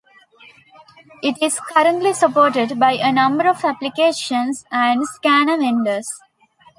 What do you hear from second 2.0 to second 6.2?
supported by a number of application and scanner vendors.